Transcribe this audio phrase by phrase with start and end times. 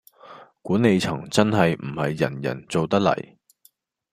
[0.63, 3.35] 管理層真係唔係人人做得嚟